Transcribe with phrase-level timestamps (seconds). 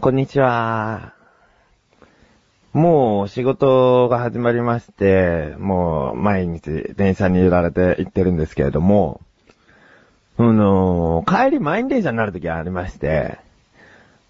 [0.00, 1.12] こんにちは。
[2.72, 9.20] もう仕事が始まりまして、もう毎日電車に揺られて行ってるんですけれども、
[10.36, 13.40] あの帰り満員電車になる時がありまして、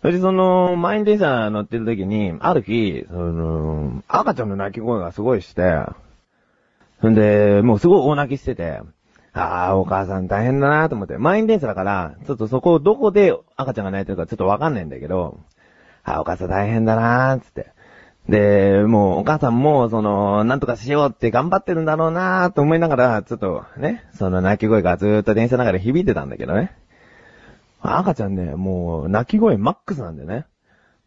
[0.00, 5.82] それでその満員電車乗ってる時に、ある日、その、赤ちゃんの泣き声がすごいして、
[7.06, 8.80] んで、もうすごい大泣きしてて、
[9.34, 11.18] ああ、お母さん大変だなと思って。
[11.18, 15.38] 満員電車だから、ちょっとそこをどこで赤ちゃんが泣いてるかちょっとわかんないんだけど、
[16.16, 17.72] あ、お母さん大変だなーつって。
[18.28, 26.74] で、もうお母さんも、その、なんとかしようって頑張ってるんだろうなーと思いながら、ちょっとね、その泣き声がずーっと電車の中で響いてたんだけどね。
[27.80, 30.44] 赤ちゃんね、もう泣き声マックスなんだよね。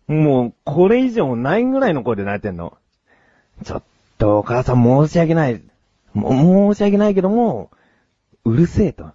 [0.08, 2.78] もう、これ以上ないぐらいの声で泣いてんの。
[3.64, 3.84] ちょっ
[4.18, 5.62] とお母さん申し訳ない。
[6.14, 7.70] も申し訳ないけども、
[8.46, 9.12] うるせえと。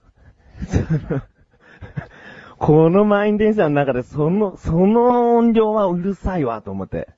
[2.59, 7.09] この満員電車の中でその、その音量はうるさいわと思って。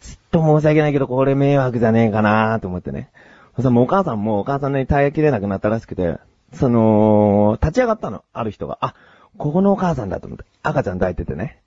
[0.00, 3.10] ちっと申し訳ないけどこれ迷惑じゃねえかなと思ってね。
[3.56, 6.18] そしたらもうお母さんもお母さんに耐えきれなくなったらしくて、
[6.52, 8.78] その、立ち上がったの、ある人が。
[8.80, 8.94] あ、
[9.36, 10.44] ここのお母さんだと思って。
[10.62, 11.60] 赤ちゃん抱いててね。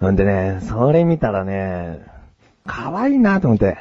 [0.00, 2.04] ほんでね、それ見たらね、
[2.66, 3.78] 可愛いなと思って。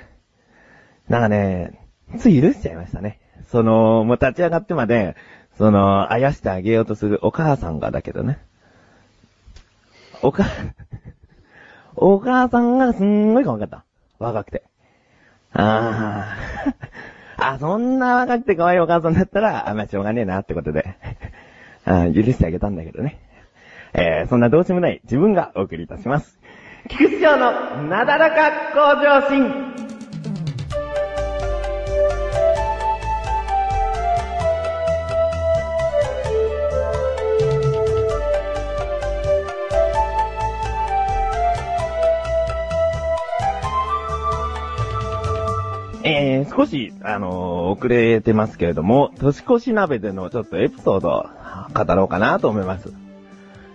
[1.08, 1.80] なんかね、
[2.17, 3.20] つい許しちゃいましたね。
[3.52, 5.16] その、もう立ち上がってまで、
[5.58, 8.39] その、あやしてあげようとするお母さんがだけどね。
[10.22, 10.45] おか、
[11.95, 13.86] お母さんがすんごい可愛かった。
[14.20, 14.64] 若くて。
[15.53, 16.36] あ
[17.38, 17.52] あ。
[17.53, 20.95] あ、そんな若くて可愛いお母さんだったら、あ、まあしょうがねえなってことで。
[21.86, 23.20] あ許してあげたんだけどね。
[23.94, 26.39] えー、そんなどうしようもない自分がお送りいたします。
[26.89, 29.89] 菊池城のなだらか向上心。
[46.11, 51.25] えー、少し、あのー遅れてますけれども、年越し鍋でのちょっとエピソードを
[51.73, 52.92] 語ろうかなと思います。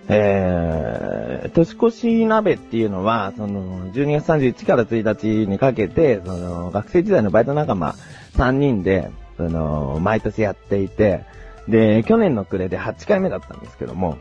[0.08, 7.94] えー、年越し鍋っていうのは、その、12月31から1日にかけて、その、学生時代のバイト仲間
[8.36, 11.24] 3人で、その、毎年やっていて、
[11.68, 14.18] で、去年の暮れで8回目だったんですけども、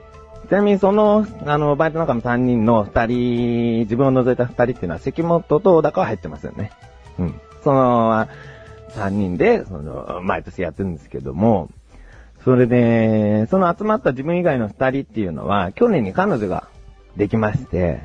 [0.47, 6.71] ちなみにその、あの、バイト仲間3人の2人、自分を除いた2人っていうのは関本と小高は入ってますよね。
[7.19, 7.41] うん。
[7.63, 8.27] その、
[8.95, 11.69] 3人で、その、毎年やってるんですけども、
[12.43, 16.67] それで、その集まった自分以外の2人っていうのは、去年に彼女が
[17.15, 18.01] できまして、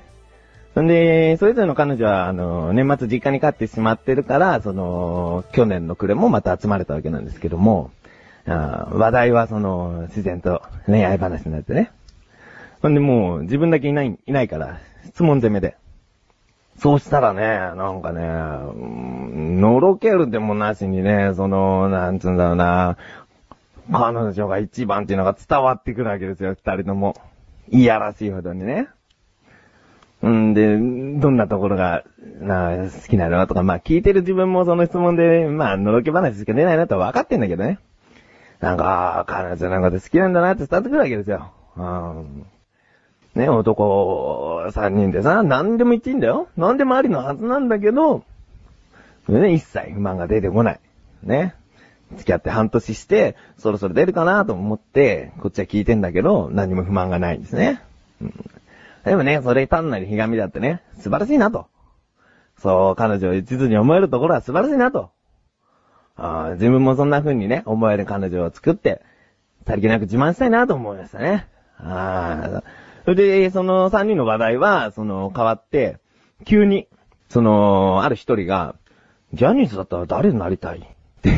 [0.75, 7.91] そんで、それぞれの彼女は、あの、年末実家に帰ってしまってるから、その、去年の暮れもまた集まれたわけなんですけども、
[8.47, 11.91] あ話題はその、自然と恋愛話になってね。
[12.81, 15.77] ほんでもう、自分だけいない、いないから、質問攻めで。
[16.79, 17.43] そうしたらね、
[17.77, 22.97] なんかね、んのろけるでもなしにね、その、なんつうんだろうな、
[23.93, 27.17] 彼女が一番っていうのが伝わってくるわけですよ、二人とも。
[27.71, 28.89] いやらしいほどにね。
[30.25, 30.77] んで、
[31.21, 32.05] どんなところが、
[32.41, 37.79] な、好きなのとか、まあ聞いてる自分もその質問で、まあ、のろけ話しか出ないなとは分かってんだけどね。
[38.61, 41.53] なんか、彼女のこと好きなんだなって伝わってくるわけですよ。
[41.77, 42.47] うん。
[43.35, 46.49] ね、男三人でさ、何でも言っていいんだよ。
[46.57, 48.25] 何でもありのはずなんだけど、
[49.29, 50.81] ね、一切不満が出てこない。
[51.23, 51.55] ね。
[52.13, 57.83] 付き合って半年して、そろそろ出るかなと思って、こっちは聞いてんだけど、何も不満がないんですね。
[58.21, 58.35] うん、
[59.05, 61.67] でもね、それ単なるひがみだってね、素晴らしいなと。
[62.59, 65.11] そう、彼女を一途に思えるところは素晴らしいなと。
[66.17, 69.03] あ自分もそんな風にね、思える彼女を作って、
[69.67, 71.47] さりげなく自慢したいなと思いましたね。
[71.79, 72.63] ああ。
[73.09, 75.97] それで、その三人の話題は、その、変わって、
[76.45, 76.89] 急に、
[77.31, 78.75] その、ある一人が、
[79.33, 80.81] ジャニーズだったら誰になりたい？
[80.81, 80.83] っ
[81.23, 81.31] て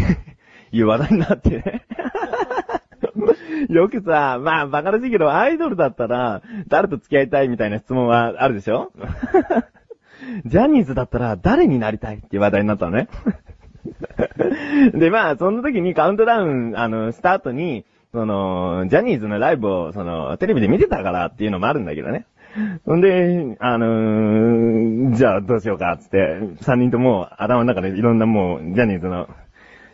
[0.73, 1.87] いう話題になってね。
[3.71, 8.91] よくさ、まあ、バカらしいけど、アイドルだったら、誰と付き合いたいみたいな質問はあるでしょ？
[10.47, 12.17] ジャニーズだったら誰になりたい？
[12.17, 13.07] っていう話題になったのね。
[14.93, 22.27] で、まあ、その時にカウントダウン、あの、した後に、その、ジャニーズのライブを、その、テレビで見てたからっていうのもあるんだけどね。
[22.93, 29.29] んで、あのーじゃあどうしようか、つって、三人とも頭の中でいろんなもう、ジャニーズの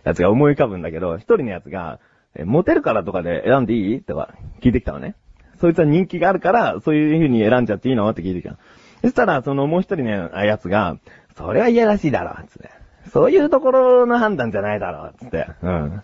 [0.04, 2.00] やつが思い浮かぶんだけど、一人のやつが、
[2.44, 5.14] モテるからとかで選んでいいとか聞いてきたのね。
[5.60, 8.56] そいつは人気があるから、そういう風に選んじゃっていいのって聞いてきた。
[9.02, 10.98] そしたら、そのもう一人のやつが、
[11.36, 12.70] それは嫌らしいだろ、つって。
[13.10, 15.46] そういうところの判断じゃないだろ、つって。
[15.62, 16.02] うん。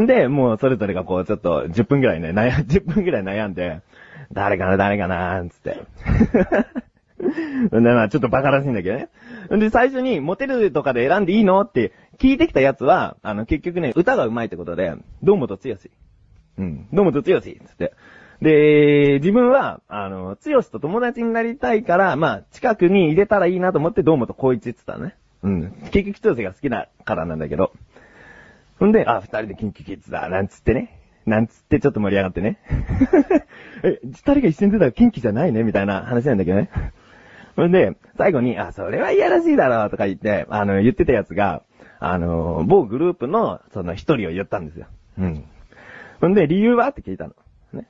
[0.00, 3.80] んで、もうそれぞれがこう、ちょっと10分ぐらいね、悩、 10分ぐらい悩んで、
[4.32, 5.76] 誰かな、誰かな、つって。
[7.78, 9.08] ん で、まあちょっとバカらしいんだけどね。
[9.54, 15.90] んで、最初にモテるとかで選んでいいのって聞いてきたやつは、あの、結局ね、歌が上手いってことで、どうもとつよし。
[16.58, 17.92] うん、どうもとつよし、つって。
[18.40, 25.14] で、自分は、あの、つよしと友達になりたいから、まあ、近くに入れたらいいなと思って、どうもとこいつって言ったね。
[25.42, 25.72] うん。
[25.92, 27.72] 結局つよしが好きだからなんだけど。
[28.82, 30.98] ほんで、あ、二人でキンキキッズだ、なんつってね。
[31.24, 32.58] なんつってちょっと盛り上がってね。
[33.84, 36.68] え、二人が一緒に出たらキンキじゃないねみたいな話なんだけどね。
[37.54, 41.62] ほんで、最後に、あ、それはいやらしいだろ、とか言って、あの、言ってたやつが、
[42.00, 44.86] あの、某グループの、その一人を言ったんですよ。
[45.16, 45.44] うん。
[46.20, 47.34] ほんで、理由はって聞いたの。
[47.74, 47.86] ね。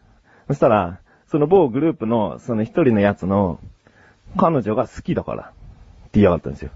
[0.47, 3.61] そしたら、その某グループの、その一人のやつの、
[4.37, 6.71] 彼女が好きだから、って言いやがったんですよ。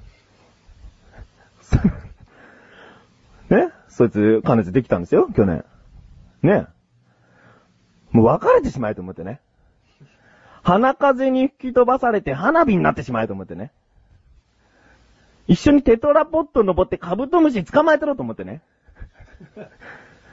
[3.96, 5.64] そいつ、彼女できたんですよ、去年。
[6.42, 6.66] ね
[8.10, 9.40] もう別れてしまえと思ってね。
[10.62, 13.72] 鼻風に吹き飛ばされて花火になってしまえと思ってね。
[15.46, 18.60] 一緒にテトラポット登ってカブトムシ捕まえてろと思ってね。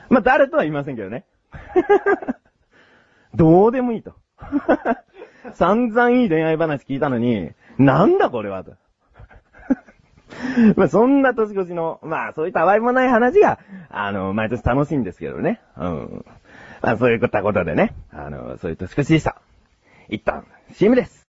[0.10, 1.24] まあ、誰とは言いませんけどね。
[3.34, 4.14] どうでもいいと。
[5.56, 8.76] 散々いい恋愛話聞いたのに、なんだこれはと。
[10.76, 13.60] まあそんな年越しの、まあそういった淡いもない話が、
[13.90, 15.62] あの、毎年楽しいんですけどね。
[15.78, 16.26] うん。
[16.82, 19.38] まあそういったことでね、あの、そういう年越しでした。
[20.10, 21.24] 一旦、CM です。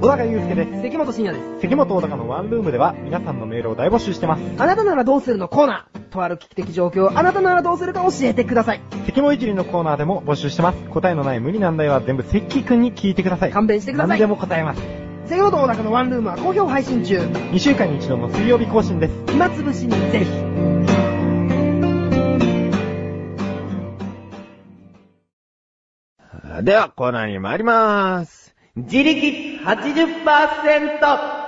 [0.00, 0.82] 小高祐介です。
[0.82, 1.60] 関本慎也です。
[1.62, 4.42] 関本小高のワンルームでは皆さんのメールを大募集してます。
[4.58, 6.04] あなたならどうするのコーナー。
[6.14, 8.80] とある危機的状況をあなたならどうするか教えてください。
[9.06, 10.78] 関本一輪のコーナーでも募集してます。
[10.90, 13.50] 答えのない無理難題は全部関くんに聞いてください。
[13.50, 14.08] 勘弁してください。
[14.10, 15.03] 何でも答えます。
[15.26, 17.18] 関本小高のワンルームは好評配信中。
[17.18, 19.14] 2週間に一度の水曜日更新です。
[19.28, 20.26] 暇つぶしにぜひ。
[26.62, 28.54] では、コーナーに参りまーす。
[28.76, 31.44] 自力 80%!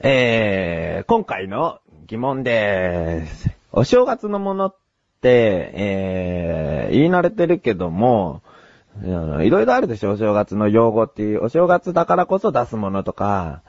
[0.00, 3.50] えー、今回の疑問でーす。
[3.70, 4.76] お正月のものっ
[5.20, 8.40] て、えー、言い慣れてるけども、
[9.02, 10.12] いろいろあるでしょ？
[10.12, 13.62] お正月の用語っていう、お正月だからこそ出すものとか、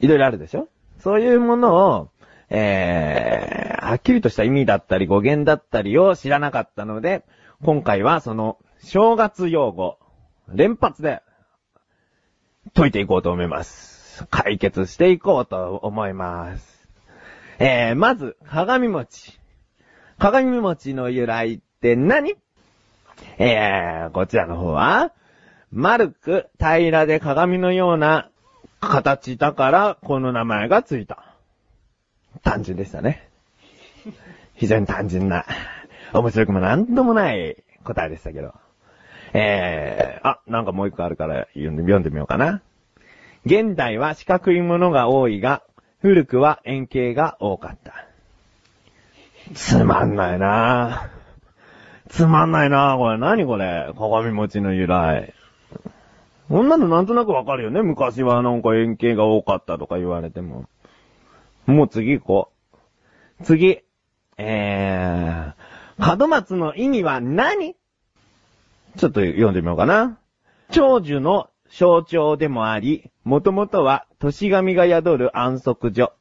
[0.00, 0.68] いろいろあるでしょ？
[1.00, 2.08] そういうものを、
[2.50, 7.24] えー、はっきりとした意味だったり語源だったりを知らなかったので、
[7.62, 9.98] 今回はその、正月用語、
[10.48, 11.22] 連発で
[12.74, 14.26] 解いていこうと思います。
[14.30, 16.86] 解決していこうと思います。
[17.58, 19.38] えー、まず、鏡餅。
[20.18, 22.36] 鏡餅の由来って何？
[23.38, 25.12] えー、こちらの方は、
[25.72, 28.30] 丸く平らで鏡のような
[28.80, 31.34] 形だから、この名前がついた。
[32.42, 33.28] 単純でしたね。
[34.54, 35.44] 非常に単純な、
[36.12, 38.54] 面白くもなんともない答えでしたけど。
[39.32, 42.62] えー、あ、なんかもう一個あるから読んで読んでみようかな。
[43.44, 45.62] 現代は四角いものが多いが、
[46.00, 48.06] 古くは円形が多かった。
[49.54, 51.13] つまんないなぁ
[52.14, 53.18] つまんないなこれ。
[53.18, 55.34] 何これ鏡餅の由来。
[56.48, 57.82] こんなのなんとなくわかるよね。
[57.82, 60.66] 昔はなんか円形が多かったとか言われても。
[61.66, 62.52] もう次行こ
[63.40, 63.44] う。
[63.44, 63.80] 次。
[64.36, 67.74] えー、門松の意味は何？
[68.96, 70.18] ちょっと読んでみようかな。
[70.70, 76.12] 長寿の象徴でもあり、もともとは、年神が宿る安息所。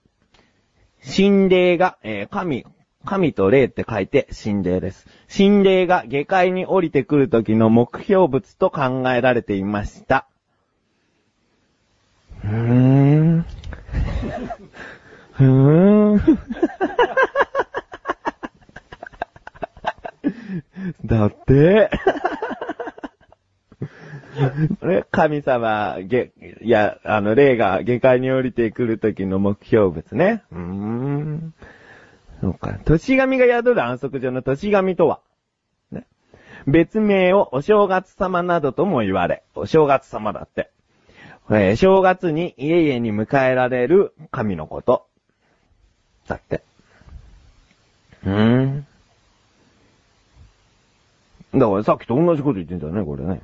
[1.16, 2.66] 神霊が、えー、神、
[3.06, 5.08] 神と霊って書いて神霊です。
[5.36, 10.28] 神霊が下界に降りてくる時の目標物と考えられていました。
[12.42, 13.46] ふーん。
[15.34, 16.40] ふーん。
[21.06, 21.90] だって。
[24.82, 26.32] ね、神様、げ、
[26.62, 30.44] いや、あの、霊が下界に降りてくるときの目標物ね。
[30.52, 30.93] うーん。
[32.44, 32.78] そうか。
[32.84, 35.22] 年神が宿る安息所の年神とは、
[35.94, 36.06] ね。
[36.68, 40.70] 別名をお正月様などとも言われ、お正月様だって。
[41.50, 45.08] えー、正月に家々に迎えられる神のこと。
[46.28, 46.64] だって。
[48.26, 48.86] うーん。
[51.54, 53.42] だからさっきと同じこと言ってんだよね、これね。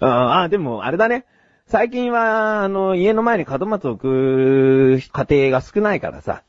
[0.00, 1.24] ああ、でも、あれだね。
[1.68, 6.42] 最近は、あの、家の前に門松を置く家庭が少ないからさ。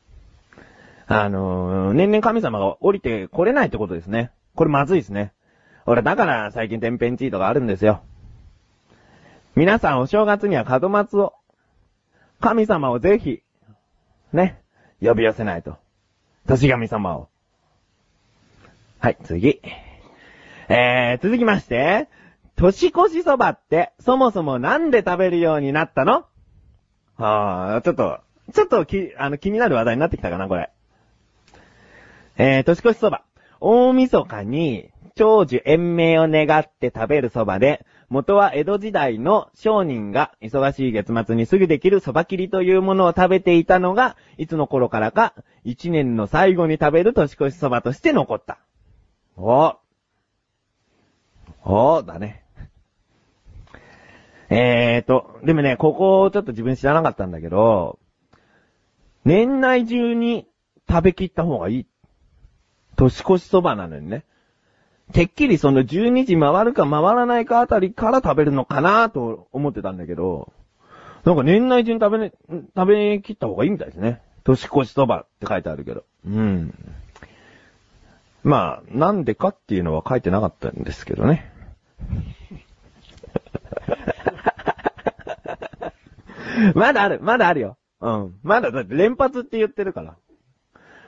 [1.06, 4.30] あの、年々神様が降りて来れないってことですね。
[4.54, 5.34] これまずいですね。
[5.84, 8.00] 俺、だから最近天変地異とかあるんですよ。
[9.54, 11.34] 皆さんお正月には門松を、
[12.40, 13.42] 神様をぜひ、
[14.32, 14.62] ね、
[15.02, 15.76] 呼び寄せないと。
[16.46, 17.28] 年神様を。
[18.98, 19.60] はい、次。
[20.70, 22.08] えー、続きまして、
[22.60, 26.26] 年越しそばって、そもそもなんで食べるようになったの？
[27.16, 28.20] あー、ちょっと、
[28.52, 30.70] ちょっとき、あの、気になる話題になってきたかな、これ。
[32.36, 33.22] えー、年越しそば。
[33.60, 45.32] 大晦日に、長寿延命を願って食べるそばで、元は江戸時代の商人が忙しい月末にすぐできるそば切りというものを食べていたのが、いつの頃からか、
[45.64, 48.58] 一年の最後に食べる年越しそばとして残った。
[49.36, 49.78] お
[51.64, 52.44] おだね。
[54.50, 57.98] えーと、でもね、ここをちょっと自分知らなかったんだけど、
[59.24, 60.46] 年内中に
[60.88, 61.86] 食べきった方がいい。
[62.96, 64.24] 年越しそばなのにね。
[65.12, 70.52] てっきりその12時回るか回らないかあたりから食べるのかなと思ってたんだけど、
[71.24, 72.32] なんか年内中に食べね、
[72.76, 74.20] 食べきった方がいいみたいですね。
[74.42, 76.04] 年越しそばって書いてあるけど。
[76.26, 76.74] うん。
[78.42, 81.52] まあ、なんでかっていうのは書いてなかったんですけどね。
[86.74, 87.76] まだある、まだあるよ。
[88.00, 88.38] うん。
[88.42, 90.16] まだ、だって連発って言ってるから。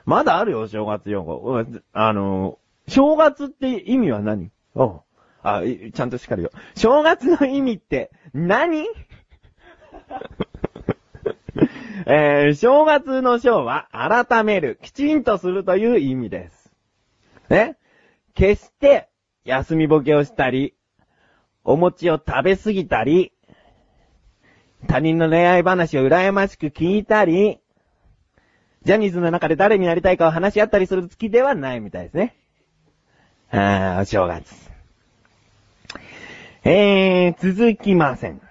[0.05, 1.63] まだあるよ、正月用語。
[1.93, 4.51] あの、正月って意味は何？
[4.75, 5.01] おう
[5.41, 5.61] あ、
[5.93, 6.51] ちゃんとしっかりよ。
[6.75, 8.85] 正月の意味って何？
[12.05, 16.73] えー、正月の正は改める、きちんとするという意味です。
[17.49, 17.77] ね？
[18.33, 19.09] 決して
[19.45, 20.73] 休みボケをしたり、
[21.63, 23.32] お餅を食べ過ぎたり、
[24.87, 27.59] 他人の恋愛話を羨ましく聞いたり、
[28.83, 32.35] ジャニーズの中で誰になりたいかを話し合ったりする月ではないみたいですね。
[33.49, 34.53] あー、お正月。
[36.65, 38.35] えー、続きません。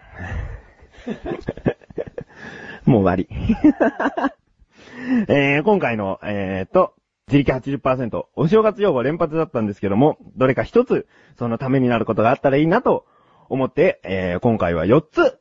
[2.86, 3.28] もう終わり。
[5.28, 6.94] えー、今回の、えーと、
[7.28, 13.06] 自力80%、お正月用語連発だったんですけども、どれか一つ、そのためになることがあったらいいなと
[13.48, 15.38] 思って、えー、今回は4つ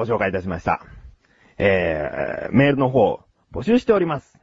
[0.00, 0.80] ご紹介いたしました。
[1.58, 3.20] えー、メールの方、
[3.52, 4.38] 募集しております。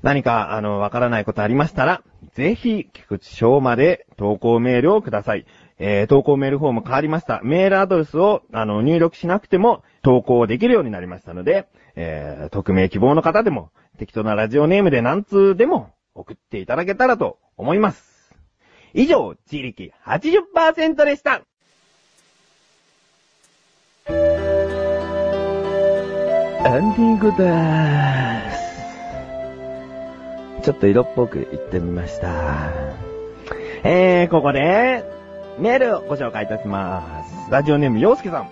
[0.00, 5.44] 何か、あの、わからないことありましたら、ぜひ、菊池翔まで投稿メールをください。
[5.78, 7.42] えー、投稿メールフォーム変わりました。
[7.44, 18.34] メールアドレスを、あの、入力しなくても投稿できるようになりましたので、えー、匿名希望の方でも、適当なラジオネームで何通でも送っていただけたらと思います。
[18.94, 21.42] 以上、自力80%でした。
[24.08, 24.12] エ
[26.80, 28.58] ンディングでーす。
[30.64, 32.72] ちょっと色っぽく言ってみました。
[33.84, 35.04] えー、ここで、
[35.58, 37.50] メールをご紹介いたします。
[37.50, 38.50] ラジオネーム、洋介さん。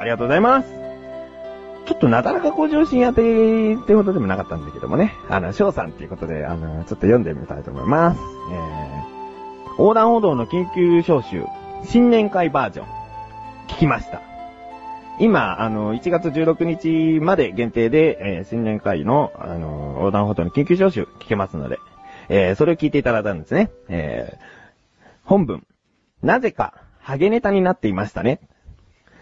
[0.00, 0.68] ありがとうございます。
[1.86, 5.14] ちょっとなだらか向上心当てってことでもなかったんだけどもね。
[5.28, 8.20] あの、翔さんっていうことで、あの、ちょっと読んでみたいと思います。
[8.52, 11.44] えー、横断歩道の緊急招集、
[11.84, 12.86] 新年会バージョン、
[13.68, 14.27] 聞きました。
[15.20, 21.78] 今、あの、1月16日まで限定で、えー新年会の、あの、横断歩道の緊急招集聞けますので、
[22.28, 23.70] えーそれを聞いていただいたんですね。
[23.88, 24.38] えー
[25.24, 25.66] 本文。
[26.22, 28.40] なぜか、ハゲネタになっていましたね。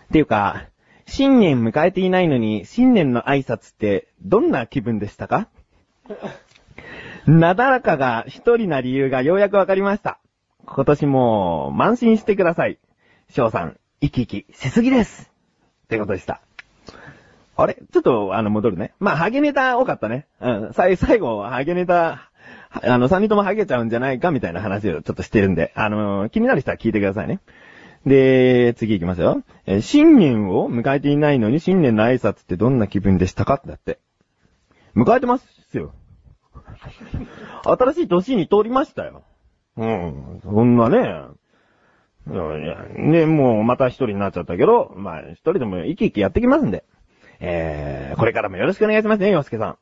[0.05, 0.67] っていうか、
[1.07, 5.49] 新年迎えていないのに、新年の挨拶って、どんな気分でしたか？
[7.27, 10.21] なだらかが一人な理由がようやくわかりました。
[10.65, 12.79] 今年も、慢心してください。
[13.31, 15.36] 翔さん、生き生きしすぎです。
[15.87, 16.41] ってことでした。
[17.57, 17.75] あれ？
[17.75, 18.93] ちょっと、あの、戻るね。
[18.99, 20.27] まあ、ハゲネタ多かったね。
[20.41, 20.73] うん。
[20.75, 22.31] 最、最後、ハゲネタ、
[22.71, 27.41] あの、三人ともハゲちゃうんじゃないかみたいな話をちょっとしてるんで、あの、気になる人は聞いてくださいね。
[28.05, 29.43] で、次行きますよ。
[29.65, 33.61] えー新年を迎えていないのに新年の挨拶ってどんな気分でしたか？
[33.65, 33.99] だって。
[34.95, 35.93] 迎えてますよ。
[37.65, 39.25] 新しい年に通りましたよ。
[39.77, 40.41] うん。
[40.45, 41.25] そんなね。
[42.27, 46.85] ね、もうまた一人になっちゃったけど、まあ一人でも生き生きやってきますんで。
[47.39, 49.79] えー、これからもよろしくお願いしますね、洋介さん。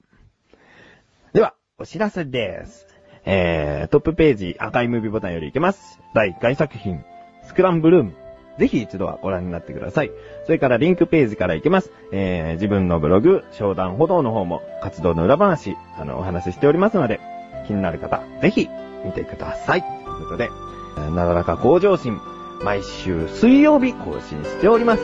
[1.33, 2.87] では、お知らせです。
[3.25, 6.01] えー、トップページ赤いムービーボタンよりいけます。
[6.15, 7.03] 第1回作品、
[7.45, 8.13] スクランブルーム。
[8.59, 10.13] ぜひ一度はご覧になってください。
[10.45, 11.91] それからリンクページからいけます。
[12.13, 17.21] えー、自分のブログ、商談歩道の方も活動の裏話、あの、お話ししておりますので、
[17.67, 18.69] 気になる方、ぜひ
[19.05, 19.83] 見てください。
[19.83, 20.51] ということで、
[20.97, 22.21] なだらか向上心、
[22.63, 25.03] 毎週水曜日更新しております。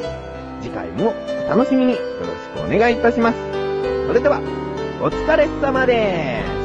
[0.60, 1.14] 次回も
[1.46, 3.38] お楽しみによろしくお願いいたします。
[4.06, 4.40] それでは、
[5.00, 6.59] お疲れ様です。